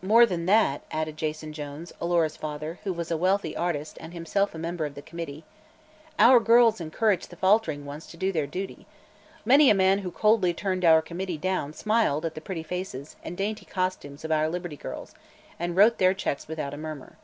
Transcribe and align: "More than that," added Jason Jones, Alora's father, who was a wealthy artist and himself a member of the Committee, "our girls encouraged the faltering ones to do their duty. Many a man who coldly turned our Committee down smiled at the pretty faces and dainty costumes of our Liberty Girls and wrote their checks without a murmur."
"More 0.00 0.24
than 0.24 0.46
that," 0.46 0.80
added 0.90 1.18
Jason 1.18 1.52
Jones, 1.52 1.92
Alora's 2.00 2.38
father, 2.38 2.78
who 2.84 2.94
was 2.94 3.10
a 3.10 3.16
wealthy 3.18 3.54
artist 3.54 3.98
and 4.00 4.14
himself 4.14 4.54
a 4.54 4.58
member 4.58 4.86
of 4.86 4.94
the 4.94 5.02
Committee, 5.02 5.44
"our 6.18 6.40
girls 6.40 6.80
encouraged 6.80 7.28
the 7.28 7.36
faltering 7.36 7.84
ones 7.84 8.06
to 8.06 8.16
do 8.16 8.32
their 8.32 8.46
duty. 8.46 8.86
Many 9.44 9.68
a 9.68 9.74
man 9.74 9.98
who 9.98 10.10
coldly 10.10 10.54
turned 10.54 10.82
our 10.86 11.02
Committee 11.02 11.36
down 11.36 11.74
smiled 11.74 12.24
at 12.24 12.34
the 12.34 12.40
pretty 12.40 12.62
faces 12.62 13.16
and 13.22 13.36
dainty 13.36 13.66
costumes 13.66 14.24
of 14.24 14.32
our 14.32 14.48
Liberty 14.48 14.78
Girls 14.78 15.12
and 15.60 15.76
wrote 15.76 15.98
their 15.98 16.14
checks 16.14 16.48
without 16.48 16.72
a 16.72 16.78
murmur." 16.78 17.18